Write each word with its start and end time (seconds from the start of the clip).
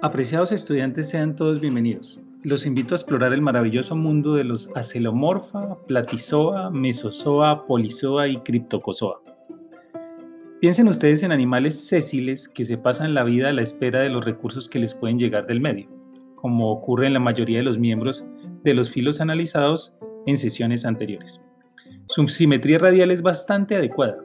Apreciados 0.00 0.52
estudiantes, 0.52 1.08
sean 1.08 1.34
todos 1.34 1.58
bienvenidos. 1.58 2.20
Los 2.44 2.66
invito 2.66 2.94
a 2.94 2.98
explorar 2.98 3.32
el 3.32 3.42
maravilloso 3.42 3.96
mundo 3.96 4.34
de 4.34 4.44
los 4.44 4.70
acelomorfa, 4.76 5.76
platizoa, 5.88 6.70
mesozoa, 6.70 7.66
polizoa 7.66 8.28
y 8.28 8.36
criptocozoa. 8.36 9.20
Piensen 10.60 10.86
ustedes 10.86 11.24
en 11.24 11.32
animales 11.32 11.84
sésiles 11.84 12.48
que 12.48 12.64
se 12.64 12.78
pasan 12.78 13.12
la 13.12 13.24
vida 13.24 13.48
a 13.48 13.52
la 13.52 13.62
espera 13.62 13.98
de 13.98 14.08
los 14.08 14.24
recursos 14.24 14.68
que 14.68 14.78
les 14.78 14.94
pueden 14.94 15.18
llegar 15.18 15.48
del 15.48 15.60
medio, 15.60 15.88
como 16.36 16.70
ocurre 16.70 17.08
en 17.08 17.14
la 17.14 17.20
mayoría 17.20 17.58
de 17.58 17.64
los 17.64 17.80
miembros 17.80 18.24
de 18.62 18.74
los 18.74 18.90
filos 18.90 19.20
analizados 19.20 19.96
en 20.26 20.36
sesiones 20.36 20.84
anteriores. 20.84 21.42
Su 22.06 22.28
simetría 22.28 22.78
radial 22.78 23.10
es 23.10 23.22
bastante 23.22 23.74
adecuada. 23.74 24.18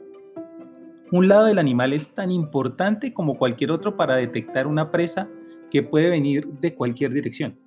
Un 1.10 1.26
lado 1.26 1.46
del 1.46 1.58
animal 1.58 1.92
es 1.92 2.14
tan 2.14 2.30
importante 2.30 3.12
como 3.12 3.38
cualquier 3.38 3.72
otro 3.72 3.96
para 3.96 4.14
detectar 4.14 4.68
una 4.68 4.92
presa 4.92 5.28
que 5.74 5.82
puede 5.82 6.08
venir 6.08 6.46
de 6.60 6.72
cualquier 6.72 7.12
dirección. 7.12 7.58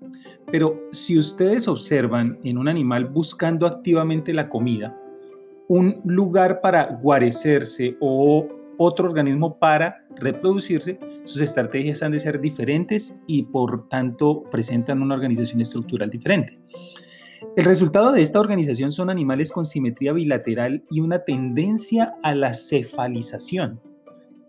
Pero 0.50 0.82
si 0.94 1.20
ustedes 1.20 1.68
observan 1.68 2.40
en 2.46 2.58
un 2.58 2.70
animal 2.70 3.04
buscando 3.04 3.68
activamente 3.68 4.34
la 4.34 4.48
comida, 4.48 4.98
un 5.68 6.00
lugar 6.06 6.62
para 6.62 6.86
guarecerse 6.86 7.98
o 8.00 8.48
otro 8.78 9.10
organismo 9.10 9.60
para 9.60 10.06
reproducirse, 10.16 10.98
sus 11.26 11.42
estrategias 11.42 12.02
han 12.02 12.14
de 12.14 12.20
ser 12.20 12.40
diferentes 12.40 13.22
y 13.28 13.44
por 13.44 13.90
tanto 13.90 14.44
presentan 14.52 15.02
una 15.02 15.16
organización 15.16 15.60
estructural 15.60 16.10
diferente. 16.10 16.58
El 17.58 17.66
resultado 17.66 18.14
de 18.14 18.22
esta 18.22 18.40
organización 18.40 18.94
son 18.94 19.10
animales 19.10 19.52
con 19.52 19.66
simetría 19.66 20.14
bilateral 20.14 20.82
y 20.90 21.02
una 21.02 21.26
tendencia 21.26 22.16
a 22.24 22.34
la 22.34 22.54
cefalización 22.54 23.82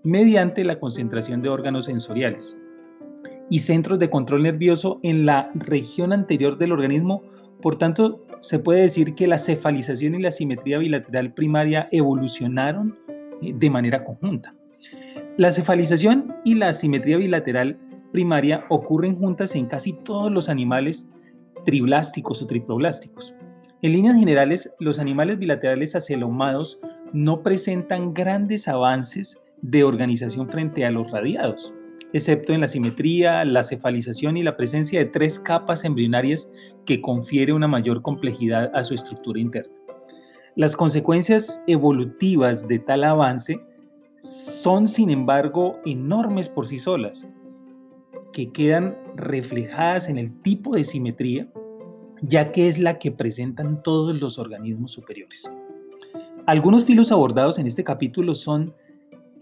mediante 0.05 0.63
la 0.63 0.79
concentración 0.79 1.43
de 1.43 1.49
órganos 1.49 1.87
sensoriales 1.87 2.57
y 3.51 3.61
centros 3.61 3.99
de 3.99 4.11
control 4.11 4.43
nervioso 4.43 5.01
en 5.03 5.27
la 5.27 5.51
región 5.55 6.13
anterior 6.13 6.59
del 6.59 6.73
organismo. 6.73 7.23
Por 7.63 7.79
tanto, 7.79 8.25
se 8.41 8.59
puede 8.59 8.83
decir 8.83 9.15
que 9.15 9.27
la 9.27 9.39
cefalización 9.39 10.15
y 10.15 10.23
la 10.23 10.31
simetría 10.31 10.79
bilateral 10.79 11.33
primaria 11.33 11.89
evolucionaron 11.91 12.97
eh, 13.43 13.53
de 13.55 13.71
manera 13.71 14.05
conjunta. 14.05 14.55
La 15.37 15.53
cefalización 15.53 16.35
y 16.45 16.55
la 16.55 16.73
simetría 16.73 17.17
bilateral 17.17 17.79
primaria 18.13 18.65
ocurren 18.69 19.17
juntas 19.17 19.55
en 19.55 19.67
casi 19.67 19.93
todos 19.93 20.33
los 20.33 20.49
animales 20.49 21.09
triblásticos 21.65 22.43
o 22.43 22.47
triploblásticos. 22.47 23.35
En 23.83 23.93
líneas 23.93 24.17
generales, 24.17 24.75
los 24.81 24.99
animales 24.99 25.39
bilaterales 25.39 25.95
acelomados 25.95 26.81
no 27.13 27.43
presentan 27.43 28.13
grandes 28.13 28.67
avances 28.69 29.41
de 29.63 29.85
organización 29.85 30.49
frente 30.49 30.85
a 30.85 30.91
los 30.91 31.11
radiados 31.11 31.75
excepto 32.13 32.53
en 32.53 32.61
la 32.61 32.69
simetría, 32.69 33.45
la 33.45 33.65
cefalización 33.65 34.37
y 34.37 34.43
la 34.43 34.57
presencia 34.57 34.99
de 34.99 35.07
tres 35.07 35.39
capas 35.39 35.85
embrionarias 35.85 36.51
que 36.87 37.01
confiere 37.01 37.53
una 37.53 37.69
mayor 37.69 38.03
complejidad 38.03 38.71
a 38.75 38.85
su 38.85 38.95
estructura 38.95 39.41
interna. 39.41 39.73
Las 40.57 40.77
consecuencias 40.77 41.63
evolutivas 41.67 42.67
de 42.67 42.79
tal 42.81 43.05
avance 43.05 43.61
son, 44.23 44.89
sin 44.89 45.11
embargo, 45.11 45.79
enormes 45.85 46.49
por 46.49 46.67
sí 46.67 46.79
solas, 46.79 47.29
que 48.33 48.51
quedan 48.51 48.97
reflejadas 49.15 50.09
en 50.09 50.19
el 50.19 50.41
tipo 50.43 50.75
de 50.75 50.85
simetría, 50.85 51.49
ya 52.23 52.51
que 52.51 52.69
es 52.69 52.79
la 52.79 52.99
que 52.99 53.13
presentan 53.13 53.83
todos 53.83 54.19
los 54.21 54.39
organismos 54.39 54.93
superiores. 54.93 55.51
Algunos 56.47 56.85
filos 56.85 57.13
abordados 57.13 57.59
en 57.59 57.67
este 57.67 57.85
capítulo 57.85 58.35
son 58.35 58.75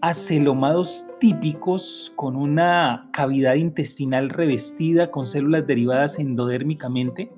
acelomados 0.01 1.05
típicos 1.19 2.11
con 2.15 2.35
una 2.35 3.09
cavidad 3.11 3.55
intestinal 3.55 4.29
revestida 4.29 5.09
con 5.09 5.25
células 5.25 5.65
derivadas 5.65 6.19
endodérmicamente, 6.19 7.31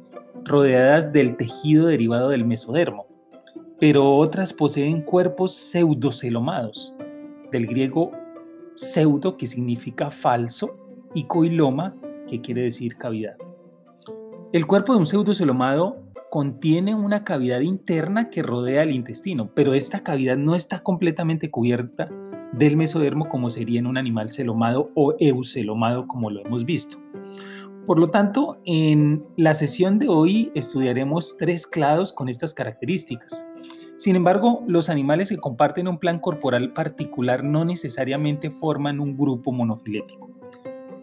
rodeadas 0.44 1.14
del 1.14 1.38
tejido 1.38 1.88
derivado 1.88 2.30
del 2.30 2.46
mesodermo, 2.46 3.08
pero 3.80 4.18
otras 4.18 4.54
poseen 4.54 5.02
cuerpos 5.02 5.56
pseudocelomados, 5.56 6.96
del 7.52 7.66
griego 7.66 8.12
pseudo 8.74 9.38
que 9.38 9.48
significa 9.48 10.12
falso 10.12 10.78
y 11.14 11.24
coiloma 11.24 11.96
que 12.28 12.42
quiere 12.42 12.62
decir 12.62 12.98
cavidad. 12.98 13.36
El 14.52 14.68
cuerpo 14.68 14.94
de 14.94 15.00
un 15.00 15.06
pseudocelomado 15.06 15.98
contiene 16.30 16.94
una 16.94 17.24
cavidad 17.24 17.62
interna 17.62 18.30
que 18.30 18.44
rodea 18.44 18.84
el 18.84 18.92
intestino, 18.92 19.50
pero 19.56 19.74
esta 19.74 20.02
cavidad 20.04 20.38
no 20.38 20.56
está 20.56 20.84
completamente 20.84 21.50
cubierta 21.50 22.10
del 22.54 22.78
mesodermo 22.78 23.30
como 23.30 23.50
sería 23.50 23.80
en 23.80 23.88
un 23.88 23.98
animal 23.98 24.32
celomado 24.32 24.92
o 24.96 25.16
eucelomado 25.20 26.08
como 26.08 26.30
lo 26.30 26.46
hemos 26.46 26.66
visto. 26.66 26.98
Por 27.86 28.00
lo 28.00 28.10
tanto, 28.12 28.60
en 28.66 29.24
la 29.36 29.56
sesión 29.56 29.98
de 29.98 30.10
hoy 30.10 30.52
estudiaremos 30.54 31.36
tres 31.38 31.66
clados 31.66 32.14
con 32.14 32.30
estas 32.30 32.54
características. 32.54 33.48
Sin 33.98 34.16
embargo, 34.16 34.64
los 34.68 34.90
animales 34.90 35.30
que 35.30 35.38
comparten 35.38 35.88
un 35.88 35.98
plan 35.98 36.20
corporal 36.20 36.74
particular 36.74 37.44
no 37.44 37.66
necesariamente 37.66 38.52
forman 38.52 39.00
un 39.00 39.18
grupo 39.18 39.52
monofilético. 39.52 40.30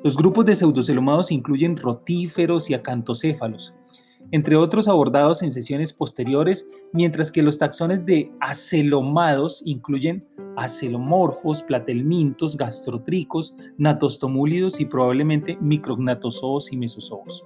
Los 0.05 0.17
grupos 0.17 0.47
de 0.47 0.55
pseudocelomados 0.55 1.33
incluyen 1.33 1.77
rotíferos 1.77 2.71
y 2.71 2.75
acantocéfalos, 2.75 3.75
entre 4.31 4.57
otros 4.57 4.89
abordados 4.89 5.43
en 5.43 5.51
sesiones 5.51 5.93
posteriores, 5.93 6.69
mientras 6.93 7.33
que 7.33 7.43
los 7.43 7.59
taxones 7.59 8.07
de 8.07 8.31
acelomados 8.41 9.63
incluyen 9.65 10.25
acelomorfos, 10.57 11.63
platelmintos, 11.63 12.57
gastrotricos, 12.57 13.55
natostomúlidos 13.79 14.81
y 14.81 14.87
probablemente 14.87 15.57
micrognatozoos 15.61 16.73
y 16.73 16.77
mesozoos. 16.77 17.45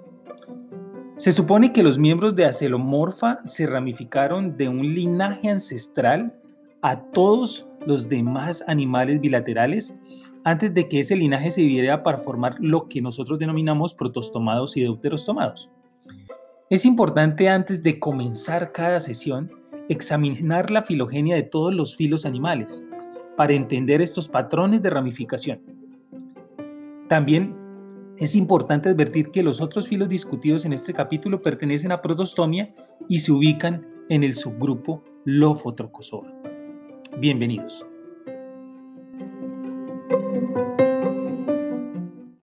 Se 1.16 1.32
supone 1.32 1.72
que 1.72 1.82
los 1.82 1.98
miembros 1.98 2.34
de 2.34 2.47
acelomorfa 2.47 3.41
se 3.44 3.66
ramificaron 3.66 4.56
de 4.56 4.69
un 4.69 4.94
linaje 4.94 5.50
ancestral 5.50 6.34
a 6.81 6.98
todos 6.98 7.69
los 7.84 8.09
demás 8.09 8.65
animales 8.66 9.21
bilaterales 9.21 9.98
antes 10.44 10.72
de 10.72 10.88
que 10.88 11.00
ese 11.00 11.16
linaje 11.16 11.50
se 11.50 11.60
dividiera 11.60 12.03
para 12.03 12.16
formar 12.16 12.56
lo 12.59 12.88
que 12.88 13.03
nosotros 13.03 13.38
denominamos 13.38 13.94
protostomados 13.94 14.77
y 14.77 14.82
deuterostomados. 14.82 15.69
Es 16.71 16.87
importante 16.87 17.48
antes 17.48 17.82
de 17.82 17.98
comenzar 17.98 18.72
cada 18.72 19.00
sesión 19.00 19.50
examinar 19.91 20.71
la 20.71 20.84
filogenia 20.84 21.34
de 21.34 21.42
todos 21.42 21.75
los 21.75 21.97
filos 21.97 22.25
animales 22.25 22.88
para 23.41 23.55
entender 23.55 24.03
estos 24.03 24.28
patrones 24.28 24.83
de 24.83 24.91
ramificación. 24.91 25.62
También 27.09 27.56
es 28.19 28.34
importante 28.34 28.91
advertir 28.91 29.31
que 29.31 29.43
los 29.43 29.62
otros 29.62 29.89
filos 29.89 30.11
discutidos 30.11 30.67
en 30.67 30.75
este 30.75 30.93
capítulo 30.93 31.41
pertenecen 31.41 31.91
a 31.91 32.03
protostomia 32.03 32.75
y 33.09 33.21
se 33.21 33.33
ubican 33.33 33.87
en 34.11 34.25
el 34.25 34.34
subgrupo 34.34 35.03
Lophotrochozoa. 35.25 36.31
Bienvenidos. 37.17 37.83